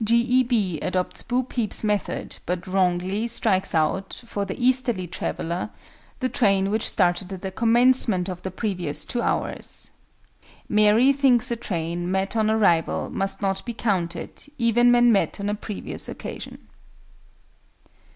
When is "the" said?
4.45-4.59, 6.21-6.27, 7.43-7.51, 8.41-8.49